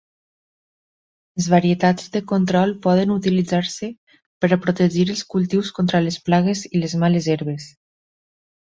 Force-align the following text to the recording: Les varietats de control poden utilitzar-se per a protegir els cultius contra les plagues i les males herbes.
Les 1.41 1.49
varietats 1.53 2.07
de 2.15 2.21
control 2.31 2.73
poden 2.87 3.13
utilitzar-se 3.17 3.91
per 4.47 4.51
a 4.57 4.61
protegir 4.65 5.09
els 5.17 5.25
cultius 5.37 5.73
contra 5.79 6.03
les 6.09 6.21
plagues 6.31 6.69
i 6.75 6.83
les 6.87 6.99
males 7.05 7.35
herbes. 7.37 7.73